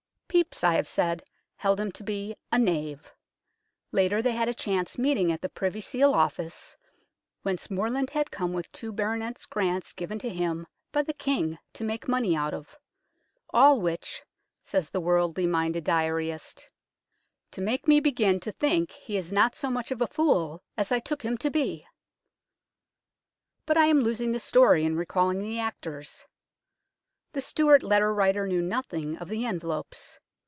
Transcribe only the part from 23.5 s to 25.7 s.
But I am losing the story in recalling the